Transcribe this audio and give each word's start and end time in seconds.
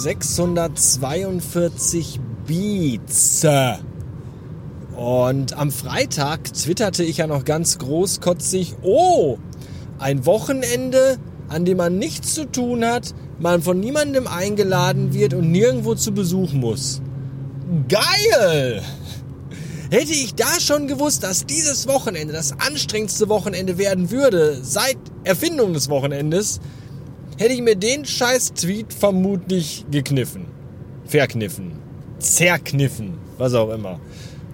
Montag 0.00 0.24
642 0.24 2.20
Beats. 2.46 3.44
Und 4.96 5.52
am 5.58 5.70
Freitag 5.70 6.52
twitterte 6.54 7.04
ich 7.04 7.18
ja 7.18 7.26
noch 7.26 7.44
ganz 7.44 7.76
großkotzig, 7.78 8.76
oh, 8.82 9.36
ein 9.98 10.24
Wochenende, 10.24 11.18
an 11.48 11.66
dem 11.66 11.76
man 11.78 11.98
nichts 11.98 12.34
zu 12.34 12.46
tun 12.46 12.84
hat, 12.84 13.14
man 13.38 13.62
von 13.62 13.78
niemandem 13.78 14.26
eingeladen 14.26 15.12
wird 15.12 15.34
und 15.34 15.50
nirgendwo 15.50 15.94
zu 15.94 16.12
Besuch 16.12 16.52
muss. 16.54 17.02
Geil! 17.88 18.82
Hätte 19.90 20.12
ich 20.12 20.34
da 20.34 20.60
schon 20.60 20.86
gewusst, 20.86 21.24
dass 21.24 21.46
dieses 21.46 21.88
Wochenende 21.88 22.32
das 22.32 22.52
anstrengendste 22.52 23.28
Wochenende 23.28 23.76
werden 23.76 24.10
würde, 24.10 24.60
seit 24.62 24.96
Erfindung 25.24 25.74
des 25.74 25.90
Wochenendes, 25.90 26.60
hätte 27.40 27.54
ich 27.54 27.62
mir 27.62 27.74
den 27.74 28.04
scheiß 28.04 28.52
Tweet 28.52 28.92
vermutlich 28.92 29.86
gekniffen. 29.90 30.44
Verkniffen. 31.06 31.72
Zerkniffen. 32.18 33.14
Was 33.38 33.54
auch 33.54 33.70
immer. 33.70 33.98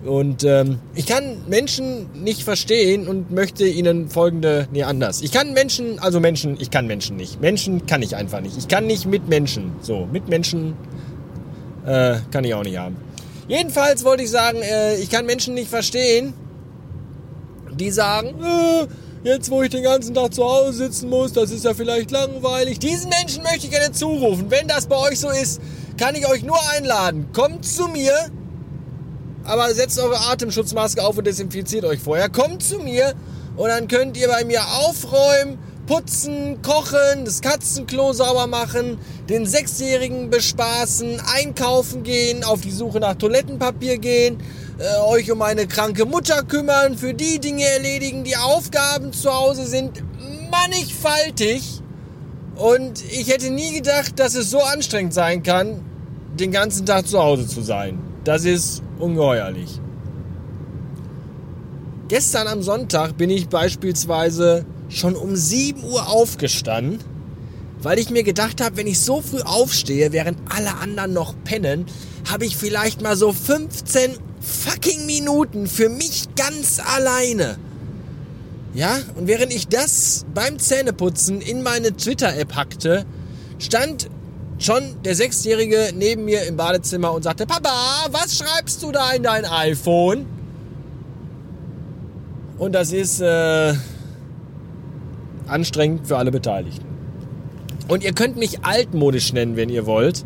Und 0.05 0.45
ähm, 0.45 0.79
ich 0.95 1.05
kann 1.07 1.49
Menschen 1.49 2.07
nicht 2.15 2.45
verstehen 2.45 3.09
und 3.09 3.33
möchte 3.33 3.67
ihnen 3.67 4.09
folgende, 4.09 4.69
nee, 4.71 4.85
anders. 4.85 5.21
Ich 5.21 5.33
kann 5.33 5.53
Menschen, 5.53 5.99
also 5.99 6.21
Menschen, 6.21 6.57
ich 6.61 6.71
kann 6.71 6.87
Menschen 6.87 7.17
nicht. 7.17 7.41
Menschen 7.41 7.87
kann 7.87 8.03
ich 8.03 8.15
einfach 8.15 8.41
nicht. 8.41 8.57
Ich 8.57 8.69
kann 8.69 8.87
nicht 8.87 9.05
mit 9.05 9.29
Menschen. 9.29 9.73
So, 9.81 10.07
mit 10.13 10.29
Menschen 10.29 10.75
äh, 11.85 12.19
kann 12.31 12.45
ich 12.45 12.55
auch 12.55 12.63
nicht 12.63 12.79
haben. 12.79 12.97
Jedenfalls 13.49 14.05
wollte 14.05 14.23
ich 14.23 14.31
sagen, 14.31 14.59
äh, 14.63 14.95
ich 14.99 15.11
kann 15.11 15.27
Menschen 15.27 15.55
nicht 15.55 15.69
verstehen, 15.69 16.35
die 17.75 17.91
sagen, 17.91 18.29
äh, 18.41 18.87
jetzt 19.27 19.51
wo 19.51 19.61
ich 19.63 19.71
den 19.71 19.83
ganzen 19.83 20.15
Tag 20.15 20.33
zu 20.33 20.45
Hause 20.45 20.73
sitzen 20.73 21.11
muss, 21.11 21.33
das 21.33 21.51
ist 21.51 21.65
ja 21.65 21.75
vielleicht 21.75 22.13
langweilig. 22.13 22.79
Diesen 22.79 23.11
Menschen 23.11 23.43
möchte 23.43 23.67
ich 23.67 23.71
gerne 23.71 23.91
zurufen. 23.91 24.51
Wenn 24.51 24.69
das 24.69 24.87
bei 24.87 24.97
euch 24.97 25.19
so 25.19 25.29
ist, 25.31 25.61
kann 25.99 26.15
ich 26.15 26.29
euch 26.29 26.45
nur 26.45 26.59
einladen. 26.77 27.27
Kommt 27.33 27.65
zu 27.65 27.89
mir, 27.89 28.15
aber 29.45 29.75
setzt 29.75 29.99
eure 29.99 30.21
Atemschutzmaske 30.31 31.03
auf 31.03 31.19
und 31.19 31.27
desinfiziert 31.27 31.85
euch 31.85 32.01
vorher. 32.01 32.29
Kommt 32.29 32.63
zu 32.63 32.79
mir 32.79 33.15
und 33.57 33.69
dann 33.69 33.89
könnt 33.89 34.17
ihr 34.17 34.29
bei 34.29 34.45
mir 34.45 34.61
aufräumen, 34.65 35.59
putzen, 35.89 36.63
kochen, 36.63 37.25
das 37.25 37.41
Katzenklo 37.41 38.13
sauber 38.13 38.47
machen, 38.47 38.99
den 39.29 39.45
Sechsjährigen 39.45 40.31
bespaßen, 40.31 41.21
einkaufen 41.35 42.05
gehen, 42.05 42.45
auf 42.45 42.61
die 42.61 42.71
Suche 42.71 43.01
nach 43.01 43.17
Toilettenpapier 43.17 43.99
gehen, 43.99 44.39
äh, 44.79 44.99
euch 45.09 45.31
um 45.31 45.43
eine 45.43 45.67
kranke 45.67 46.05
Mutter 46.05 46.43
kümmern, 46.43 46.99
für 46.99 47.15
die 47.15 47.39
Dinge 47.39 47.65
erledigen, 47.65 48.25
die 48.25 48.37
Aufgaben 48.37 49.13
zu 49.13 49.33
Hause 49.33 49.67
sind 49.67 50.03
mannigfaltig. 50.51 51.83
Und 52.57 53.03
ich 53.05 53.29
hätte 53.29 53.51
nie 53.51 53.75
gedacht, 53.75 54.19
dass 54.19 54.35
es 54.35 54.51
so 54.51 54.61
anstrengend 54.61 55.15
sein 55.15 55.43
kann, 55.43 55.81
den 56.39 56.53
ganzen 56.53 56.87
Tag 56.87 57.07
zu 57.07 57.19
Hause 57.19 57.47
zu 57.47 57.63
sein. 57.63 57.99
Das 58.25 58.45
ist 58.45 58.83
ungeheuerlich. 58.99 59.81
Gestern 62.09 62.47
am 62.47 62.63
Sonntag 62.63 63.17
bin 63.17 63.31
ich 63.31 63.49
beispielsweise 63.49 64.65
schon 64.89 65.17
um 65.17 65.35
7 65.35 65.83
Uhr 65.85 66.09
aufgestanden, 66.09 67.01
weil 67.83 67.99
ich 67.99 68.11
mir 68.11 68.23
gedacht 68.23 68.61
habe, 68.61 68.77
wenn 68.77 68.87
ich 68.87 69.01
so 69.01 69.21
früh 69.21 69.41
aufstehe, 69.41 70.13
während 70.13 70.39
alle 70.55 70.77
anderen 70.77 71.13
noch 71.13 71.35
pennen, 71.45 71.87
habe 72.31 72.45
ich 72.45 72.57
vielleicht 72.57 73.03
mal 73.03 73.17
so 73.17 73.33
15 73.33 74.19
fucking 74.47 75.07
Minuten 75.07 75.67
für 75.67 75.89
mich 75.89 76.29
ganz 76.37 76.81
alleine. 76.81 77.59
Ja, 78.75 78.99
und 79.17 79.27
während 79.27 79.53
ich 79.53 79.69
das 79.69 80.27
beim 80.35 80.59
Zähneputzen 80.59 81.41
in 81.41 81.63
meine 81.63 81.97
Twitter-App 81.97 82.55
hackte, 82.55 83.05
stand 83.59 84.09
schon 84.59 85.03
der 85.05 85.15
Sechsjährige 85.15 85.91
neben 85.95 86.25
mir 86.25 86.45
im 86.45 86.57
Badezimmer 86.57 87.13
und 87.13 87.23
sagte, 87.23 87.47
Papa, 87.47 88.07
was 88.11 88.39
schreibst 88.39 88.83
du 88.83 88.93
da 88.93 89.13
in 89.13 89.23
dein 89.23 89.45
iPhone? 89.45 90.27
Und 92.59 92.73
das 92.73 92.93
ist 92.93 93.21
äh, 93.21 93.75
anstrengend 95.47 96.07
für 96.07 96.17
alle 96.17 96.31
Beteiligten. 96.31 96.87
Und 97.89 98.03
ihr 98.03 98.13
könnt 98.13 98.37
mich 98.37 98.65
altmodisch 98.65 99.33
nennen, 99.33 99.57
wenn 99.57 99.69
ihr 99.69 99.87
wollt, 99.87 100.25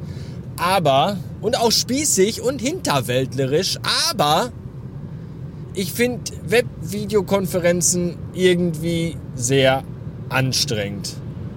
aber, 0.61 1.17
und 1.41 1.59
auch 1.59 1.73
spießig 1.73 2.43
und 2.43 2.61
hinterwäldlerisch, 2.61 3.79
aber 4.11 4.53
ich 5.75 5.93
finde 5.93 6.33
Webvideokonferenzen 6.47 8.17
irgendwie 8.35 9.17
sehr 9.35 9.83
anstrengend. 10.29 11.15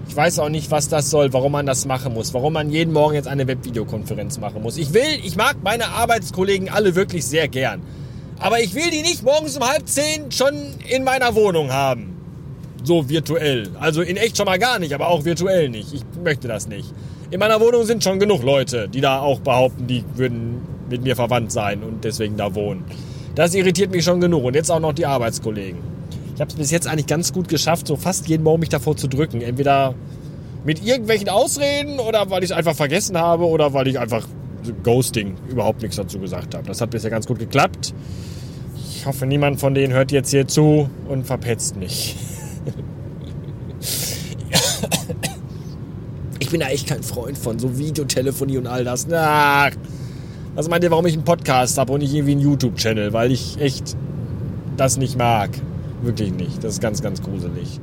Ich 0.08 0.16
weiß 0.16 0.40
auch 0.40 0.50
nicht, 0.50 0.70
was 0.72 0.90
das 0.90 1.10
soll, 1.10 1.34
warum 1.34 1.52
man 1.54 1.66
das 1.66 1.86
machen 1.86 2.14
muss, 2.14 2.34
warum 2.34 2.54
man 2.54 2.70
jeden 2.70 2.94
Morgen 2.94 3.16
jetzt 3.16 3.28
eine 3.28 3.48
Webvideokonferenz 3.48 4.38
machen 4.38 4.62
muss. 4.62 4.78
Ich 4.78 4.94
will, 4.94 5.20
ich 5.24 5.36
mag 5.36 5.58
meine 5.64 5.88
Arbeitskollegen 5.88 6.70
alle 6.70 6.96
wirklich 6.96 7.26
sehr 7.26 7.48
gern. 7.48 7.82
Aber 8.40 8.60
ich 8.60 8.76
will 8.76 8.90
die 8.92 9.02
nicht 9.02 9.24
morgens 9.24 9.58
um 9.58 9.68
halb 9.68 9.88
zehn 9.88 10.32
schon 10.32 10.54
in 10.90 11.04
meiner 11.04 11.34
Wohnung 11.36 11.72
haben 11.72 12.14
so 12.84 13.10
virtuell. 13.10 13.70
Also 13.80 14.02
in 14.02 14.18
echt 14.18 14.38
schon 14.38 14.46
mal 14.46 14.60
gar 14.60 14.80
nicht, 14.80 14.94
aber 14.94 15.08
auch 15.08 15.26
virtuell 15.26 15.70
nicht. 15.70 15.94
Ich 15.94 16.04
möchte 16.24 16.48
das 16.48 16.68
nicht. 16.68 16.94
In 17.34 17.40
meiner 17.40 17.60
Wohnung 17.60 17.84
sind 17.84 18.04
schon 18.04 18.20
genug 18.20 18.44
Leute, 18.44 18.88
die 18.88 19.02
da 19.02 19.20
auch 19.20 19.40
behaupten, 19.40 19.88
die 19.88 20.04
würden 20.14 20.62
mit 20.88 21.02
mir 21.02 21.16
verwandt 21.16 21.52
sein 21.52 21.82
und 21.82 22.04
deswegen 22.04 22.38
da 22.38 22.54
wohnen. 22.54 22.86
Das 23.34 23.56
irritiert 23.56 23.90
mich 23.90 24.04
schon 24.04 24.22
genug. 24.22 24.44
Und 24.44 24.54
jetzt 24.54 24.70
auch 24.70 24.80
noch 24.80 24.94
die 24.94 25.08
Arbeitskollegen. 25.08 25.80
Ich 26.36 26.42
habe 26.42 26.52
es 26.52 26.56
bis 26.56 26.70
jetzt 26.70 26.88
eigentlich 26.88 27.08
ganz 27.08 27.34
gut 27.34 27.48
geschafft, 27.48 27.88
so 27.88 27.96
fast 27.96 28.28
jeden 28.28 28.44
Morgen 28.44 28.60
mich 28.60 28.70
davor 28.70 28.96
zu 28.96 29.08
drücken. 29.08 29.42
Entweder 29.42 29.96
mit 30.64 30.86
irgendwelchen 30.86 31.28
Ausreden 31.28 32.00
oder 32.00 32.30
weil 32.30 32.44
ich 32.44 32.52
es 32.52 32.56
einfach 32.56 32.76
vergessen 32.76 33.18
habe 33.18 33.48
oder 33.48 33.74
weil 33.74 33.88
ich 33.88 33.98
einfach 33.98 34.28
Ghosting 34.84 35.34
überhaupt 35.50 35.82
nichts 35.82 35.98
dazu 35.98 36.20
gesagt 36.20 36.54
habe. 36.54 36.68
Das 36.68 36.82
hat 36.82 36.92
bisher 36.92 37.10
ganz 37.10 37.26
gut 37.26 37.40
geklappt. 37.40 37.96
Ich 38.92 39.08
hoffe, 39.08 39.26
niemand 39.26 39.60
von 39.60 39.74
denen 39.74 39.92
hört 39.92 40.12
jetzt 40.12 40.30
hier 40.30 40.48
zu 40.48 40.88
und 41.10 41.26
verpetzt 41.26 41.78
mich. 41.78 42.16
Bin 46.54 46.62
da 46.62 46.68
echt 46.68 46.88
kein 46.88 47.02
Freund 47.02 47.36
von, 47.36 47.58
so 47.58 47.80
Videotelefonie 47.80 48.60
und 48.60 48.68
all 48.68 48.84
das. 48.84 49.08
Na, 49.08 49.72
was 50.54 50.70
meint 50.70 50.84
ihr, 50.84 50.92
warum 50.92 51.08
ich 51.08 51.14
einen 51.14 51.24
Podcast 51.24 51.80
habe 51.80 51.92
und 51.92 52.02
nicht 52.02 52.14
irgendwie 52.14 52.34
einen 52.34 52.42
YouTube-Channel? 52.42 53.12
Weil 53.12 53.32
ich 53.32 53.60
echt 53.60 53.98
das 54.78 54.98
nicht 54.98 55.18
mag. 55.18 55.50
Wirklich 56.04 56.32
nicht. 56.32 56.64
Das 56.64 56.74
ist 56.74 56.80
ganz, 56.80 57.02
ganz 57.02 57.24
gruselig. 57.24 57.80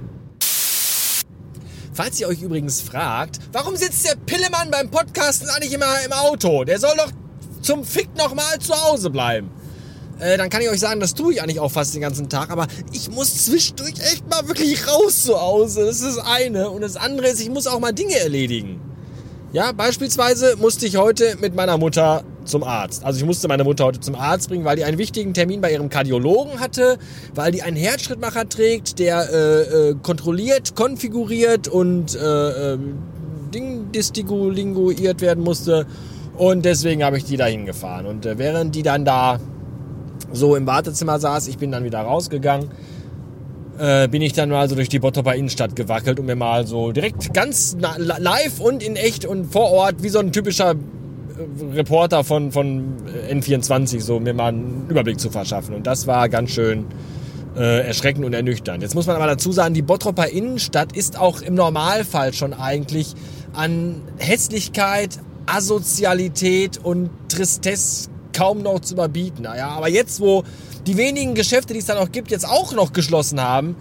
Falls 1.92 2.20
ihr 2.20 2.28
euch 2.28 2.42
übrigens 2.42 2.80
fragt, 2.80 3.40
warum 3.52 3.74
sitzt 3.74 4.06
der 4.06 4.14
Pillemann 4.14 4.70
beim 4.70 4.88
Podcasten 4.88 5.48
eigentlich 5.48 5.72
immer 5.72 6.04
im 6.06 6.12
Auto? 6.12 6.62
Der 6.62 6.78
soll 6.78 6.94
doch 6.96 7.10
zum 7.62 7.84
Fick 7.84 8.16
nochmal 8.16 8.60
zu 8.60 8.72
Hause 8.72 9.10
bleiben. 9.10 9.50
Äh, 10.20 10.36
dann 10.36 10.50
kann 10.50 10.62
ich 10.62 10.68
euch 10.68 10.80
sagen, 10.80 11.00
das 11.00 11.14
tue 11.14 11.32
ich 11.32 11.42
eigentlich 11.42 11.60
auch 11.60 11.70
fast 11.70 11.94
den 11.94 12.02
ganzen 12.02 12.28
Tag. 12.28 12.50
Aber 12.50 12.66
ich 12.92 13.10
muss 13.10 13.46
zwischendurch 13.46 13.94
echt 14.00 14.28
mal 14.28 14.46
wirklich 14.46 14.86
raus 14.86 15.24
zu 15.24 15.40
Hause. 15.40 15.86
Das 15.86 16.00
ist 16.00 16.16
das 16.16 16.24
eine. 16.24 16.70
Und 16.70 16.82
das 16.82 16.96
andere 16.96 17.28
ist, 17.28 17.40
ich 17.40 17.50
muss 17.50 17.66
auch 17.66 17.80
mal 17.80 17.92
Dinge 17.92 18.18
erledigen. 18.18 18.80
Ja, 19.52 19.72
beispielsweise 19.72 20.56
musste 20.56 20.86
ich 20.86 20.96
heute 20.96 21.36
mit 21.40 21.56
meiner 21.56 21.76
Mutter 21.76 22.22
zum 22.44 22.62
Arzt. 22.62 23.04
Also 23.04 23.18
ich 23.18 23.24
musste 23.24 23.48
meine 23.48 23.64
Mutter 23.64 23.84
heute 23.84 23.98
zum 23.98 24.14
Arzt 24.14 24.48
bringen, 24.48 24.64
weil 24.64 24.76
die 24.76 24.84
einen 24.84 24.96
wichtigen 24.96 25.34
Termin 25.34 25.60
bei 25.60 25.72
ihrem 25.72 25.88
Kardiologen 25.88 26.60
hatte, 26.60 26.98
weil 27.34 27.50
die 27.50 27.62
einen 27.62 27.76
Herzschrittmacher 27.76 28.48
trägt, 28.48 29.00
der 29.00 29.28
äh, 29.28 29.90
äh, 29.90 29.94
kontrolliert, 30.00 30.76
konfiguriert 30.76 31.66
und 31.66 32.14
äh, 32.14 32.74
äh, 32.74 32.78
dingdistigulinguiert 33.52 35.20
werden 35.20 35.42
musste. 35.42 35.86
Und 36.36 36.64
deswegen 36.64 37.02
habe 37.02 37.18
ich 37.18 37.24
die 37.24 37.36
dahin 37.36 37.66
gefahren. 37.66 38.06
Und 38.06 38.26
äh, 38.26 38.38
während 38.38 38.74
die 38.76 38.84
dann 38.84 39.04
da 39.04 39.40
so 40.32 40.56
im 40.56 40.66
Wartezimmer 40.66 41.18
saß, 41.18 41.48
ich 41.48 41.58
bin 41.58 41.70
dann 41.72 41.84
wieder 41.84 42.00
rausgegangen, 42.00 42.70
äh, 43.78 44.08
bin 44.08 44.22
ich 44.22 44.32
dann 44.32 44.50
mal 44.50 44.68
so 44.68 44.74
durch 44.74 44.88
die 44.88 44.98
Bottroper 44.98 45.34
Innenstadt 45.34 45.74
gewackelt, 45.74 46.20
um 46.20 46.26
mir 46.26 46.36
mal 46.36 46.66
so 46.66 46.92
direkt 46.92 47.32
ganz 47.32 47.76
live 47.78 48.60
und 48.60 48.82
in 48.82 48.96
echt 48.96 49.24
und 49.24 49.46
vor 49.46 49.70
Ort, 49.70 50.02
wie 50.02 50.08
so 50.08 50.18
ein 50.18 50.32
typischer 50.32 50.72
äh, 50.72 51.74
Reporter 51.74 52.22
von, 52.24 52.52
von 52.52 52.96
N24, 53.30 54.00
so 54.00 54.20
mir 54.20 54.34
mal 54.34 54.48
einen 54.48 54.86
Überblick 54.88 55.18
zu 55.18 55.30
verschaffen. 55.30 55.74
Und 55.74 55.86
das 55.86 56.06
war 56.06 56.28
ganz 56.28 56.50
schön 56.50 56.84
äh, 57.56 57.86
erschreckend 57.86 58.24
und 58.24 58.34
ernüchternd. 58.34 58.82
Jetzt 58.82 58.94
muss 58.94 59.06
man 59.06 59.16
aber 59.16 59.26
dazu 59.26 59.50
sagen, 59.50 59.74
die 59.74 59.82
Bottroper 59.82 60.28
Innenstadt 60.28 60.96
ist 60.96 61.18
auch 61.18 61.40
im 61.40 61.54
Normalfall 61.54 62.32
schon 62.34 62.52
eigentlich 62.52 63.14
an 63.54 64.02
Hässlichkeit, 64.18 65.18
Asozialität 65.46 66.78
und 66.78 67.10
Tristesse 67.28 68.10
kaum 68.32 68.62
noch 68.62 68.80
zu 68.80 68.94
überbieten. 68.94 69.42
Naja, 69.42 69.68
aber 69.68 69.88
jetzt, 69.88 70.20
wo 70.20 70.44
die 70.86 70.96
wenigen 70.96 71.34
Geschäfte, 71.34 71.72
die 71.72 71.80
es 71.80 71.86
da 71.86 71.94
noch 71.94 72.12
gibt, 72.12 72.30
jetzt 72.30 72.48
auch 72.48 72.72
noch 72.72 72.92
geschlossen 72.92 73.40
haben 73.40 73.76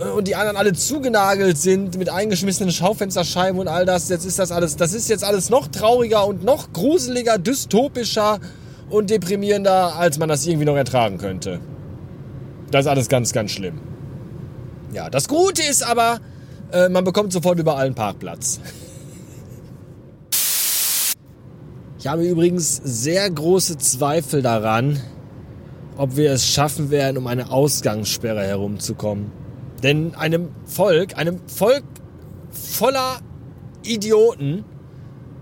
äh, 0.00 0.04
und 0.04 0.28
die 0.28 0.36
anderen 0.36 0.56
alle 0.56 0.72
zugenagelt 0.72 1.58
sind 1.58 1.96
mit 1.98 2.08
eingeschmissenen 2.08 2.72
Schaufensterscheiben 2.72 3.60
und 3.60 3.68
all 3.68 3.84
das, 3.84 4.08
jetzt 4.08 4.24
ist 4.24 4.38
das 4.38 4.52
alles, 4.52 4.76
das 4.76 4.92
ist 4.94 5.08
jetzt 5.08 5.24
alles 5.24 5.50
noch 5.50 5.68
trauriger 5.68 6.26
und 6.26 6.44
noch 6.44 6.72
gruseliger, 6.72 7.38
dystopischer 7.38 8.40
und 8.88 9.10
deprimierender, 9.10 9.96
als 9.96 10.18
man 10.18 10.28
das 10.28 10.46
irgendwie 10.46 10.66
noch 10.66 10.76
ertragen 10.76 11.18
könnte. 11.18 11.60
Das 12.70 12.84
ist 12.84 12.86
alles 12.86 13.08
ganz, 13.08 13.32
ganz 13.32 13.50
schlimm. 13.50 13.80
Ja, 14.92 15.10
das 15.10 15.28
Gute 15.28 15.62
ist 15.62 15.82
aber, 15.82 16.20
äh, 16.72 16.88
man 16.88 17.04
bekommt 17.04 17.32
sofort 17.32 17.58
überall 17.58 17.86
einen 17.86 17.94
Parkplatz. 17.94 18.60
Ich 22.00 22.06
habe 22.06 22.26
übrigens 22.26 22.80
sehr 22.82 23.28
große 23.30 23.76
Zweifel 23.76 24.40
daran, 24.40 24.98
ob 25.98 26.16
wir 26.16 26.32
es 26.32 26.46
schaffen 26.46 26.90
werden, 26.90 27.18
um 27.18 27.26
eine 27.26 27.52
Ausgangssperre 27.52 28.42
herumzukommen. 28.42 29.30
Denn 29.82 30.14
einem 30.14 30.48
Volk, 30.64 31.18
einem 31.18 31.40
Volk 31.46 31.84
voller 32.52 33.18
Idioten, 33.82 34.64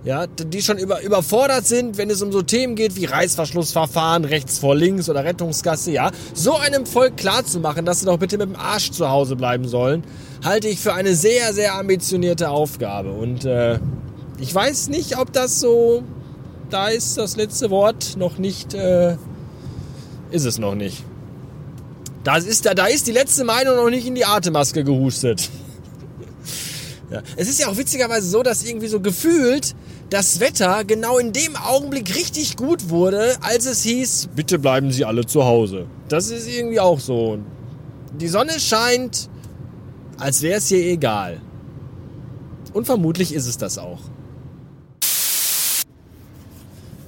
ja, 0.02 0.26
die 0.26 0.60
schon 0.60 0.78
über, 0.78 1.00
überfordert 1.00 1.64
sind, 1.64 1.96
wenn 1.96 2.10
es 2.10 2.22
um 2.22 2.32
so 2.32 2.42
Themen 2.42 2.74
geht 2.74 2.96
wie 2.96 3.04
Reißverschlussverfahren, 3.04 4.24
rechts 4.24 4.58
vor 4.58 4.74
links 4.74 5.08
oder 5.08 5.22
Rettungsgasse, 5.22 5.92
ja, 5.92 6.10
so 6.34 6.56
einem 6.56 6.86
Volk 6.86 7.16
klarzumachen, 7.18 7.84
dass 7.84 8.00
sie 8.00 8.06
doch 8.06 8.18
bitte 8.18 8.36
mit 8.36 8.48
dem 8.48 8.56
Arsch 8.56 8.90
zu 8.90 9.08
Hause 9.08 9.36
bleiben 9.36 9.68
sollen, 9.68 10.02
halte 10.44 10.66
ich 10.66 10.80
für 10.80 10.92
eine 10.92 11.14
sehr, 11.14 11.54
sehr 11.54 11.76
ambitionierte 11.76 12.50
Aufgabe. 12.50 13.12
Und 13.12 13.44
äh, 13.44 13.78
ich 14.40 14.52
weiß 14.52 14.88
nicht, 14.88 15.18
ob 15.18 15.32
das 15.32 15.60
so, 15.60 16.02
da 16.70 16.88
ist 16.88 17.18
das 17.18 17.36
letzte 17.36 17.70
Wort 17.70 18.16
noch 18.16 18.38
nicht 18.38 18.74
äh, 18.74 19.16
ist 20.30 20.44
es 20.44 20.58
noch 20.58 20.74
nicht. 20.74 21.04
Das 22.24 22.44
ist, 22.44 22.66
da, 22.66 22.74
da 22.74 22.86
ist 22.86 23.06
die 23.06 23.12
letzte 23.12 23.44
Meinung 23.44 23.76
noch 23.76 23.90
nicht 23.90 24.06
in 24.06 24.14
die 24.14 24.24
Atemmaske 24.24 24.84
gehustet. 24.84 25.48
ja. 27.10 27.22
Es 27.36 27.48
ist 27.48 27.60
ja 27.60 27.68
auch 27.68 27.76
witzigerweise 27.76 28.28
so, 28.28 28.42
dass 28.42 28.64
irgendwie 28.64 28.88
so 28.88 29.00
gefühlt 29.00 29.74
das 30.10 30.40
Wetter 30.40 30.84
genau 30.84 31.18
in 31.18 31.32
dem 31.32 31.56
Augenblick 31.56 32.14
richtig 32.14 32.56
gut 32.56 32.88
wurde, 32.90 33.36
als 33.40 33.66
es 33.66 33.82
hieß, 33.82 34.30
bitte 34.34 34.58
bleiben 34.58 34.90
Sie 34.90 35.04
alle 35.04 35.26
zu 35.26 35.44
Hause. 35.44 35.86
Das 36.08 36.30
ist 36.30 36.48
irgendwie 36.48 36.80
auch 36.80 37.00
so. 37.00 37.38
Die 38.18 38.28
Sonne 38.28 38.58
scheint, 38.58 39.28
als 40.18 40.42
wäre 40.42 40.58
es 40.58 40.68
hier 40.68 40.84
egal. 40.84 41.40
Und 42.72 42.86
vermutlich 42.86 43.32
ist 43.32 43.46
es 43.46 43.58
das 43.58 43.78
auch. 43.78 44.00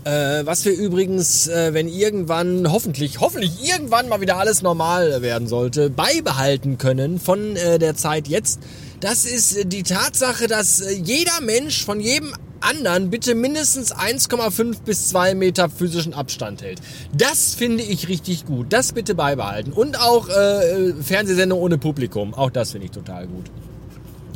Äh, 0.05 0.47
was 0.47 0.65
wir 0.65 0.73
übrigens, 0.73 1.47
äh, 1.49 1.75
wenn 1.75 1.87
irgendwann, 1.87 2.73
hoffentlich, 2.73 3.21
hoffentlich 3.21 3.69
irgendwann 3.69 4.09
mal 4.09 4.23
wieder 4.23 4.39
alles 4.39 4.63
normal 4.63 5.21
werden 5.21 5.47
sollte, 5.47 5.91
beibehalten 5.91 6.79
können 6.79 7.21
von 7.21 7.57
äh, 7.57 7.79
der 7.79 7.97
Zeit 7.97 8.27
jetzt, 8.27 8.61
das 9.01 9.27
ist 9.27 9.73
die 9.73 9.83
Tatsache, 9.83 10.47
dass 10.47 10.81
äh, 10.81 10.93
jeder 10.93 11.43
Mensch 11.43 11.85
von 11.85 12.01
jedem 12.01 12.33
anderen 12.61 13.11
bitte 13.11 13.35
mindestens 13.35 13.95
1,5 13.95 14.83
bis 14.85 15.09
2 15.09 15.35
Meter 15.35 15.69
physischen 15.69 16.15
Abstand 16.15 16.63
hält. 16.63 16.81
Das 17.13 17.55
finde 17.55 17.83
ich 17.83 18.09
richtig 18.09 18.47
gut. 18.47 18.73
Das 18.73 18.93
bitte 18.93 19.15
beibehalten. 19.15 19.73
Und 19.73 20.01
auch 20.01 20.29
äh, 20.29 20.95
Fernsehsendung 21.03 21.61
ohne 21.61 21.79
Publikum. 21.79 22.35
Auch 22.35 22.51
das 22.51 22.73
finde 22.73 22.87
ich 22.87 22.93
total 22.93 23.27
gut. 23.27 23.51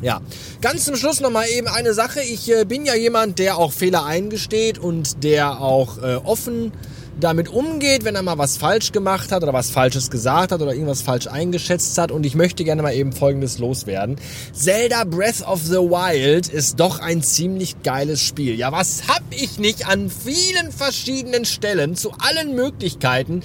Ja, 0.04 0.20
ganz 0.60 0.84
zum 0.84 0.96
Schluss 0.96 1.22
nochmal 1.22 1.46
eben 1.48 1.66
eine 1.66 1.94
Sache. 1.94 2.20
Ich 2.20 2.52
äh, 2.52 2.66
bin 2.66 2.84
ja 2.84 2.94
jemand, 2.94 3.38
der 3.38 3.56
auch 3.56 3.72
Fehler 3.72 4.04
eingesteht 4.04 4.78
und 4.78 5.24
der 5.24 5.62
auch 5.62 5.96
äh, 5.96 6.16
offen 6.16 6.72
damit 7.18 7.48
umgeht, 7.48 8.04
wenn 8.04 8.14
er 8.14 8.22
mal 8.22 8.36
was 8.36 8.58
falsch 8.58 8.92
gemacht 8.92 9.32
hat 9.32 9.42
oder 9.42 9.54
was 9.54 9.70
Falsches 9.70 10.10
gesagt 10.10 10.52
hat 10.52 10.60
oder 10.60 10.74
irgendwas 10.74 11.00
falsch 11.00 11.26
eingeschätzt 11.26 11.96
hat. 11.96 12.12
Und 12.12 12.26
ich 12.26 12.34
möchte 12.34 12.64
gerne 12.64 12.82
mal 12.82 12.92
eben 12.92 13.12
Folgendes 13.12 13.58
loswerden. 13.58 14.16
Zelda 14.52 15.04
Breath 15.04 15.40
of 15.46 15.62
the 15.62 15.78
Wild 15.78 16.48
ist 16.48 16.80
doch 16.80 16.98
ein 16.98 17.22
ziemlich 17.22 17.82
geiles 17.82 18.20
Spiel. 18.20 18.56
Ja, 18.56 18.72
was 18.72 19.08
hab 19.08 19.22
ich 19.30 19.58
nicht 19.58 19.86
an 19.86 20.10
vielen 20.10 20.70
verschiedenen 20.70 21.46
Stellen 21.46 21.96
zu 21.96 22.12
allen 22.18 22.54
Möglichkeiten 22.54 23.42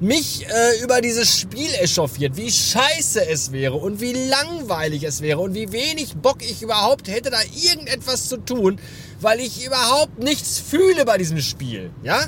mich 0.00 0.46
äh, 0.46 0.82
über 0.82 1.00
dieses 1.00 1.38
Spiel 1.38 1.68
echauffiert, 1.80 2.36
wie 2.36 2.50
scheiße 2.50 3.26
es 3.28 3.52
wäre 3.52 3.74
und 3.74 4.00
wie 4.00 4.12
langweilig 4.12 5.04
es 5.04 5.20
wäre 5.20 5.40
und 5.40 5.54
wie 5.54 5.72
wenig 5.72 6.14
Bock 6.16 6.38
ich 6.40 6.62
überhaupt 6.62 7.08
hätte, 7.08 7.30
da 7.30 7.38
irgendetwas 7.42 8.28
zu 8.28 8.38
tun, 8.38 8.80
weil 9.20 9.40
ich 9.40 9.64
überhaupt 9.64 10.18
nichts 10.18 10.58
fühle 10.58 11.04
bei 11.04 11.18
diesem 11.18 11.40
Spiel, 11.40 11.90
ja? 12.02 12.18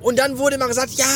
Und 0.00 0.18
dann 0.18 0.36
wurde 0.36 0.56
immer 0.56 0.68
gesagt, 0.68 0.90
ja, 0.96 1.06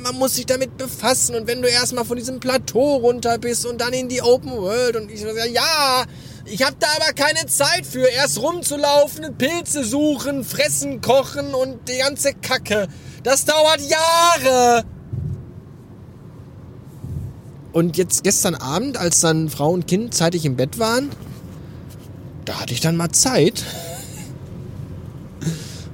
man 0.00 0.14
muss 0.14 0.36
sich 0.36 0.46
damit 0.46 0.78
befassen 0.78 1.36
und 1.36 1.46
wenn 1.46 1.60
du 1.60 1.68
erstmal 1.68 2.06
von 2.06 2.16
diesem 2.16 2.40
Plateau 2.40 2.96
runter 2.96 3.36
bist 3.36 3.66
und 3.66 3.78
dann 3.82 3.92
in 3.92 4.08
die 4.08 4.22
Open 4.22 4.52
World 4.52 4.96
und 4.96 5.10
ich 5.10 5.20
so, 5.20 5.28
ja, 5.28 6.06
ich 6.46 6.62
habe 6.62 6.76
da 6.80 6.86
aber 6.96 7.12
keine 7.12 7.44
Zeit 7.44 7.84
für, 7.84 8.08
erst 8.08 8.40
rumzulaufen, 8.40 9.36
Pilze 9.36 9.84
suchen, 9.84 10.44
fressen, 10.44 11.02
kochen 11.02 11.54
und 11.54 11.90
die 11.90 11.98
ganze 11.98 12.32
Kacke. 12.32 12.88
Das 13.22 13.44
dauert 13.44 13.82
Jahre. 13.82 14.95
Und 17.76 17.98
jetzt 17.98 18.24
gestern 18.24 18.54
Abend, 18.54 18.96
als 18.96 19.20
dann 19.20 19.50
Frau 19.50 19.70
und 19.70 19.86
Kind 19.86 20.14
zeitig 20.14 20.46
im 20.46 20.56
Bett 20.56 20.78
waren, 20.78 21.10
da 22.46 22.58
hatte 22.58 22.72
ich 22.72 22.80
dann 22.80 22.96
mal 22.96 23.10
Zeit. 23.10 23.64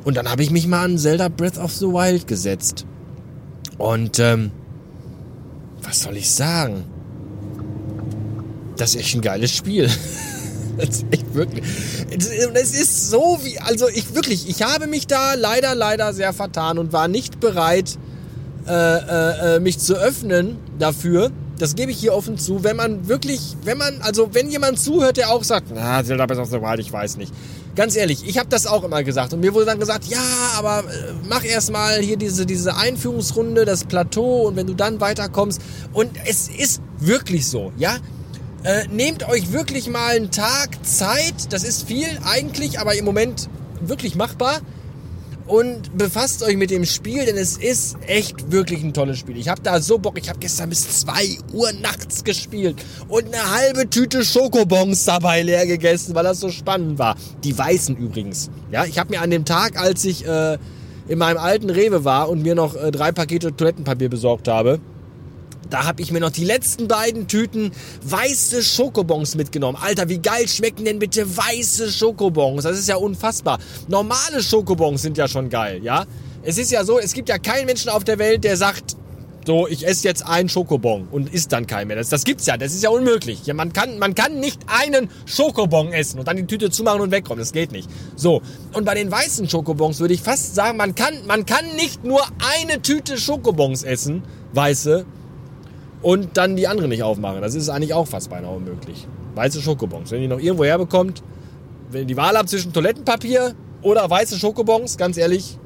Und 0.04 0.16
dann 0.16 0.30
habe 0.30 0.44
ich 0.44 0.52
mich 0.52 0.68
mal 0.68 0.84
an 0.84 0.96
Zelda 0.96 1.26
Breath 1.26 1.58
of 1.58 1.72
the 1.72 1.86
Wild 1.86 2.28
gesetzt. 2.28 2.86
Und 3.78 4.20
ähm, 4.20 4.52
was 5.82 6.02
soll 6.02 6.16
ich 6.16 6.30
sagen? 6.30 6.84
Das 8.76 8.90
ist 8.90 9.00
echt 9.00 9.16
ein 9.16 9.20
geiles 9.20 9.50
Spiel. 9.50 9.90
Das 10.78 10.88
ist 10.88 11.04
echt 11.10 11.34
wirklich. 11.34 11.62
Es 12.54 12.72
ist 12.72 13.10
so 13.10 13.38
wie, 13.42 13.58
also 13.58 13.88
ich 13.88 14.14
wirklich, 14.14 14.48
ich 14.48 14.62
habe 14.62 14.86
mich 14.86 15.06
da 15.06 15.34
leider, 15.34 15.74
leider 15.74 16.14
sehr 16.14 16.32
vertan 16.32 16.78
und 16.78 16.94
war 16.94 17.08
nicht 17.08 17.40
bereit, 17.40 17.98
äh, 18.66 18.72
äh, 18.72 19.56
äh 19.56 19.60
mich 19.60 19.78
zu 19.78 19.96
öffnen 19.96 20.56
dafür. 20.78 21.30
Das 21.58 21.74
gebe 21.74 21.92
ich 21.92 21.98
hier 21.98 22.14
offen 22.14 22.38
zu. 22.38 22.64
Wenn 22.64 22.76
man 22.76 23.08
wirklich, 23.08 23.56
wenn 23.64 23.78
man, 23.78 24.00
also 24.02 24.30
wenn 24.32 24.50
jemand 24.50 24.78
zuhört, 24.78 25.16
der 25.16 25.30
auch 25.30 25.44
sagt, 25.44 25.66
na, 25.72 26.02
Zelda 26.04 26.26
Breath 26.26 26.38
of 26.38 26.50
the 26.50 26.60
Wild, 26.60 26.80
ich 26.80 26.92
weiß 26.92 27.16
nicht. 27.16 27.32
Ganz 27.74 27.96
ehrlich, 27.96 28.26
ich 28.26 28.38
habe 28.38 28.48
das 28.48 28.66
auch 28.66 28.84
immer 28.84 29.02
gesagt 29.02 29.32
und 29.32 29.40
mir 29.40 29.54
wurde 29.54 29.66
dann 29.66 29.80
gesagt, 29.80 30.04
ja, 30.04 30.18
aber 30.56 30.80
äh, 30.80 31.12
mach 31.28 31.44
erstmal 31.44 32.00
hier 32.00 32.18
diese 32.18 32.44
diese 32.44 32.76
Einführungsrunde, 32.76 33.64
das 33.64 33.84
Plateau 33.84 34.48
und 34.48 34.56
wenn 34.56 34.66
du 34.66 34.74
dann 34.74 35.00
weiterkommst 35.00 35.60
und 35.92 36.10
es 36.26 36.48
ist 36.48 36.82
wirklich 36.98 37.46
so, 37.46 37.72
ja? 37.78 37.96
Äh, 38.64 38.86
nehmt 38.88 39.28
euch 39.28 39.52
wirklich 39.52 39.88
mal 39.88 40.16
einen 40.16 40.30
Tag 40.30 40.84
Zeit, 40.84 41.50
das 41.50 41.64
ist 41.64 41.88
viel 41.88 42.06
eigentlich, 42.24 42.78
aber 42.78 42.94
im 42.94 43.04
Moment 43.04 43.48
wirklich 43.80 44.14
machbar 44.14 44.60
und 45.52 45.98
befasst 45.98 46.42
euch 46.42 46.56
mit 46.56 46.70
dem 46.70 46.86
Spiel, 46.86 47.26
denn 47.26 47.36
es 47.36 47.58
ist 47.58 47.98
echt 48.06 48.50
wirklich 48.50 48.82
ein 48.82 48.94
tolles 48.94 49.18
Spiel. 49.18 49.36
Ich 49.36 49.50
habe 49.50 49.60
da 49.60 49.82
so 49.82 49.98
Bock. 49.98 50.18
Ich 50.18 50.30
habe 50.30 50.38
gestern 50.38 50.70
bis 50.70 51.00
2 51.00 51.12
Uhr 51.52 51.72
nachts 51.72 52.24
gespielt 52.24 52.76
und 53.08 53.26
eine 53.26 53.54
halbe 53.54 53.90
Tüte 53.90 54.24
Schokobons 54.24 55.04
dabei 55.04 55.42
leer 55.42 55.66
gegessen, 55.66 56.14
weil 56.14 56.24
das 56.24 56.40
so 56.40 56.48
spannend 56.48 56.98
war. 56.98 57.16
Die 57.44 57.56
weißen 57.56 57.94
übrigens. 57.98 58.50
Ja, 58.70 58.86
ich 58.86 58.98
habe 58.98 59.10
mir 59.10 59.20
an 59.20 59.30
dem 59.30 59.44
Tag, 59.44 59.78
als 59.78 60.06
ich 60.06 60.26
äh, 60.26 60.56
in 61.06 61.18
meinem 61.18 61.36
alten 61.36 61.68
Rewe 61.68 62.02
war 62.02 62.30
und 62.30 62.40
mir 62.40 62.54
noch 62.54 62.74
äh, 62.74 62.90
drei 62.90 63.12
Pakete 63.12 63.54
Toilettenpapier 63.54 64.08
besorgt 64.08 64.48
habe, 64.48 64.80
da 65.72 65.84
habe 65.84 66.02
ich 66.02 66.12
mir 66.12 66.20
noch 66.20 66.30
die 66.30 66.44
letzten 66.44 66.86
beiden 66.86 67.28
Tüten 67.28 67.72
weiße 68.02 68.62
Schokobons 68.62 69.36
mitgenommen. 69.36 69.78
Alter, 69.80 70.08
wie 70.08 70.18
geil 70.18 70.46
schmecken 70.46 70.84
denn 70.84 70.98
bitte 70.98 71.36
weiße 71.36 71.90
Schokobons? 71.90 72.64
Das 72.64 72.78
ist 72.78 72.88
ja 72.88 72.96
unfassbar. 72.96 73.58
Normale 73.88 74.42
Schokobons 74.42 75.00
sind 75.00 75.16
ja 75.16 75.28
schon 75.28 75.48
geil, 75.48 75.82
ja? 75.82 76.04
Es 76.42 76.58
ist 76.58 76.72
ja 76.72 76.84
so, 76.84 76.98
es 76.98 77.14
gibt 77.14 77.28
ja 77.28 77.38
keinen 77.38 77.66
Menschen 77.66 77.88
auf 77.88 78.04
der 78.04 78.18
Welt, 78.18 78.44
der 78.44 78.56
sagt, 78.56 78.96
so, 79.46 79.66
ich 79.66 79.86
esse 79.86 80.06
jetzt 80.06 80.24
einen 80.26 80.48
Schokobon 80.48 81.08
und 81.10 81.32
isst 81.32 81.52
dann 81.52 81.66
keinen 81.66 81.88
mehr. 81.88 81.96
Das, 81.96 82.10
das 82.10 82.24
gibt's 82.24 82.46
ja, 82.46 82.56
das 82.56 82.74
ist 82.74 82.82
ja 82.82 82.90
unmöglich. 82.90 83.46
Ja, 83.46 83.54
man, 83.54 83.72
kann, 83.72 83.98
man 83.98 84.14
kann 84.14 84.38
nicht 84.40 84.60
einen 84.66 85.08
Schokobon 85.26 85.92
essen 85.92 86.18
und 86.18 86.28
dann 86.28 86.36
die 86.36 86.46
Tüte 86.46 86.70
zumachen 86.70 87.00
und 87.00 87.10
wegkommen. 87.10 87.40
Das 87.40 87.52
geht 87.52 87.72
nicht. 87.72 87.88
So, 88.14 88.42
und 88.72 88.84
bei 88.84 88.94
den 88.94 89.10
weißen 89.10 89.48
Schokobons 89.48 90.00
würde 90.00 90.14
ich 90.14 90.22
fast 90.22 90.54
sagen, 90.54 90.76
man 90.76 90.94
kann, 90.94 91.14
man 91.26 91.46
kann 91.46 91.64
nicht 91.76 92.04
nur 92.04 92.22
eine 92.56 92.82
Tüte 92.82 93.18
Schokobons 93.18 93.82
essen, 93.82 94.22
weiße, 94.52 95.06
und 96.02 96.36
dann 96.36 96.56
die 96.56 96.66
andere 96.66 96.88
nicht 96.88 97.02
aufmachen. 97.02 97.40
Das 97.40 97.54
ist 97.54 97.68
eigentlich 97.68 97.94
auch 97.94 98.06
fast 98.06 98.30
beinahe 98.30 98.54
unmöglich. 98.54 99.06
Weiße 99.34 99.62
Schokobons. 99.62 100.10
Wenn 100.10 100.22
ihr 100.22 100.28
noch 100.28 100.40
irgendwo 100.40 100.64
herbekommt, 100.64 101.22
wenn 101.90 102.02
ihr 102.02 102.06
die 102.06 102.16
Wahl 102.16 102.36
habt 102.36 102.48
zwischen 102.48 102.72
Toilettenpapier 102.72 103.54
oder 103.82 104.08
weiße 104.08 104.38
Schokobons, 104.38 104.96
ganz 104.96 105.16
ehrlich, 105.16 105.58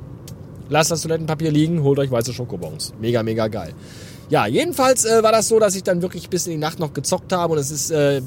lasst 0.69 0.91
das 0.91 1.03
Toilettenpapier 1.03 1.51
liegen, 1.51 1.83
holt 1.83 1.99
euch 1.99 2.11
weiße 2.11 2.33
Schokobons. 2.33 2.93
Mega, 3.01 3.23
mega 3.23 3.49
geil. 3.49 3.73
Ja, 4.29 4.47
jedenfalls 4.47 5.05
äh, 5.05 5.23
war 5.23 5.33
das 5.33 5.49
so, 5.49 5.59
dass 5.59 5.75
ich 5.75 5.85
dann 5.85 6.03
wirklich 6.03 6.29
bis 6.29 6.47
in 6.47 6.53
die 6.53 6.59
Nacht 6.59 6.79
noch 6.79 6.93
gezockt 6.93 7.33
habe 7.33 7.55
und 7.55 7.59
es 7.59 7.71
ist 7.71 7.91
äh, 7.91 8.21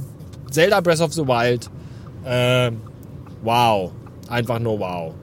Zelda 0.49 0.81
Breath 0.81 1.01
of 1.01 1.13
the 1.13 1.27
Wild. 1.27 1.69
Äh, 2.25 2.71
wow. 3.43 3.91
Einfach 4.27 4.59
nur 4.59 4.79
wow. 4.79 5.13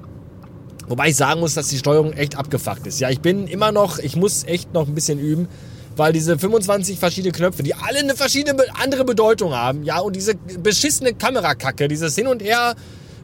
Wobei 0.89 1.09
ich 1.09 1.17
sagen 1.17 1.41
muss, 1.41 1.55
dass 1.55 1.69
die 1.69 1.79
Steuerung 1.79 2.13
echt 2.13 2.37
abgefuckt 2.37 2.87
ist. 2.87 3.01
Ja, 3.01 3.11
ich 3.11 3.21
bin 3.21 3.47
immer 3.49 3.73
noch, 3.73 3.99
ich 3.99 4.17
muss 4.17 4.45
echt 4.45 4.73
noch 4.73 4.87
ein 4.87 4.95
bisschen 4.95 5.19
üben 5.19 5.49
weil 5.97 6.13
diese 6.13 6.39
25 6.39 6.99
verschiedene 6.99 7.33
Knöpfe, 7.33 7.63
die 7.63 7.75
alle 7.75 7.99
eine 7.99 8.15
verschiedene 8.15 8.63
andere 8.81 9.05
Bedeutung 9.05 9.55
haben, 9.55 9.83
ja, 9.83 9.99
und 9.99 10.15
diese 10.15 10.35
beschissene 10.35 11.15
Kamerakacke, 11.15 11.89
dieses 11.89 12.15
Hin 12.15 12.27
und 12.27 12.43
Her 12.43 12.75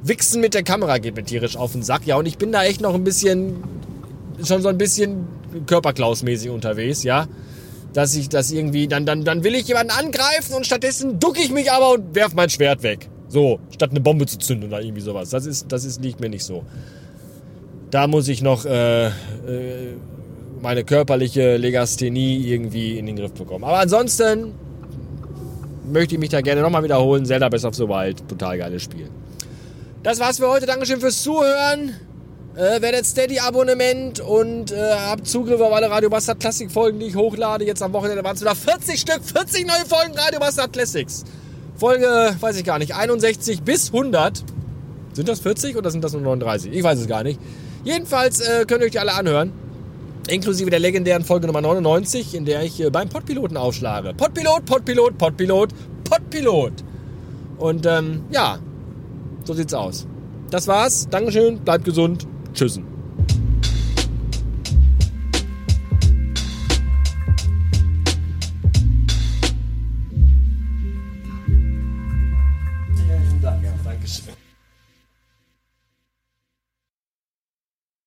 Wichsen 0.02 0.40
mit 0.40 0.54
der 0.54 0.64
Kamera 0.64 0.98
geht 0.98 1.14
mir 1.14 1.22
tierisch 1.22 1.56
auf 1.56 1.72
den 1.72 1.82
Sack, 1.82 2.06
ja, 2.06 2.16
und 2.16 2.26
ich 2.26 2.38
bin 2.38 2.50
da 2.50 2.64
echt 2.64 2.80
noch 2.80 2.94
ein 2.94 3.04
bisschen, 3.04 3.62
schon 4.44 4.62
so 4.62 4.68
ein 4.68 4.78
bisschen 4.78 5.26
Körperklausmäßig 5.66 6.50
unterwegs, 6.50 7.04
ja, 7.04 7.28
dass 7.92 8.14
ich 8.14 8.28
das 8.28 8.50
irgendwie, 8.50 8.88
dann, 8.88 9.06
dann, 9.06 9.24
dann 9.24 9.44
will 9.44 9.54
ich 9.54 9.68
jemanden 9.68 9.92
angreifen 9.92 10.54
und 10.54 10.66
stattdessen 10.66 11.20
ducke 11.20 11.40
ich 11.40 11.50
mich 11.50 11.70
aber 11.70 11.92
und 11.92 12.14
werf 12.14 12.34
mein 12.34 12.48
Schwert 12.48 12.82
weg. 12.82 13.08
So, 13.28 13.60
statt 13.70 13.90
eine 13.90 14.00
Bombe 14.00 14.26
zu 14.26 14.38
zünden 14.38 14.68
oder 14.68 14.82
irgendwie 14.82 15.00
sowas. 15.00 15.30
Das 15.30 15.46
ist, 15.46 15.70
das 15.72 15.84
ist, 15.84 16.02
liegt 16.02 16.20
mir 16.20 16.28
nicht 16.28 16.44
so. 16.44 16.64
Da 17.90 18.06
muss 18.06 18.28
ich 18.28 18.42
noch 18.42 18.64
äh, 18.64 19.06
äh, 19.06 19.10
meine 20.62 20.84
körperliche 20.84 21.56
Legasthenie 21.56 22.46
irgendwie 22.48 22.98
in 22.98 23.06
den 23.06 23.16
Griff 23.16 23.32
bekommen. 23.32 23.64
Aber 23.64 23.78
ansonsten 23.80 24.54
möchte 25.90 26.14
ich 26.14 26.20
mich 26.20 26.30
da 26.30 26.40
gerne 26.40 26.62
nochmal 26.62 26.84
wiederholen. 26.84 27.26
Zelda 27.26 27.48
Best 27.48 27.64
of 27.64 27.74
the 27.74 27.88
Wild, 27.88 28.26
total 28.28 28.58
geiles 28.58 28.82
Spiel. 28.82 29.08
Das 30.02 30.20
war's 30.20 30.38
für 30.38 30.48
heute. 30.48 30.66
Dankeschön 30.66 31.00
fürs 31.00 31.22
Zuhören. 31.22 31.96
Äh, 32.54 32.82
werdet 32.82 33.06
Steady-Abonnement 33.06 34.20
und 34.20 34.72
äh, 34.72 34.76
habt 34.76 35.26
Zugriff 35.26 35.60
auf 35.60 35.72
alle 35.72 35.90
Radio 35.90 36.10
Bastard 36.10 36.38
Classic 36.38 36.70
Folgen, 36.70 37.00
die 37.00 37.06
ich 37.06 37.16
hochlade. 37.16 37.64
Jetzt 37.64 37.82
am 37.82 37.92
Wochenende 37.94 38.22
waren 38.22 38.34
es 38.36 38.42
wieder 38.42 38.54
40 38.54 39.00
Stück, 39.00 39.20
40 39.24 39.66
neue 39.66 39.86
Folgen 39.86 40.14
Radio 40.14 40.38
Bastard 40.38 40.72
Classics. 40.72 41.24
Folge, 41.76 42.06
weiß 42.38 42.56
ich 42.58 42.64
gar 42.64 42.78
nicht, 42.78 42.94
61 42.94 43.62
bis 43.62 43.86
100. 43.88 44.44
Sind 45.14 45.28
das 45.28 45.40
40 45.40 45.76
oder 45.76 45.90
sind 45.90 46.04
das 46.04 46.12
nur 46.12 46.20
39? 46.20 46.72
Ich 46.72 46.82
weiß 46.82 46.98
es 46.98 47.08
gar 47.08 47.22
nicht. 47.22 47.40
Jedenfalls 47.84 48.40
äh, 48.40 48.66
könnt 48.66 48.82
ihr 48.82 48.86
euch 48.86 48.92
die 48.92 48.98
alle 48.98 49.14
anhören. 49.14 49.52
Inklusive 50.28 50.70
der 50.70 50.78
legendären 50.78 51.24
Folge 51.24 51.46
Nummer 51.46 51.60
99, 51.60 52.34
in 52.34 52.44
der 52.44 52.62
ich 52.62 52.80
äh, 52.80 52.90
beim 52.90 53.08
Podpiloten 53.08 53.56
aufschlage. 53.56 54.14
Podpilot, 54.14 54.64
Podpilot, 54.64 55.18
Podpilot, 55.18 55.70
Podpilot. 56.04 56.72
Und 57.58 57.86
ähm, 57.86 58.22
ja, 58.30 58.58
so 59.44 59.54
sieht's 59.54 59.74
aus. 59.74 60.06
Das 60.50 60.68
war's. 60.68 61.08
Dankeschön, 61.10 61.58
bleibt 61.58 61.84
gesund. 61.84 62.26
Tschüssen. 62.54 62.91